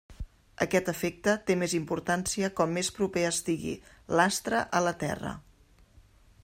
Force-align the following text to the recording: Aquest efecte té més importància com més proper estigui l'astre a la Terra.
Aquest 0.65 0.87
efecte 0.93 1.35
té 1.49 1.55
més 1.63 1.75
importància 1.79 2.49
com 2.61 2.73
més 2.79 2.91
proper 2.99 3.25
estigui 3.33 3.75
l'astre 4.21 4.65
a 4.81 4.85
la 4.89 4.95
Terra. 5.07 5.37